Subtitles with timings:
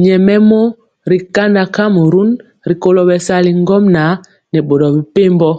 [0.00, 0.60] Nyɛmemɔ
[1.10, 2.30] ri kanda kamrun
[2.68, 4.10] rikolo bɛsali ŋgomnaŋ
[4.52, 5.50] nɛ boro mepempɔ.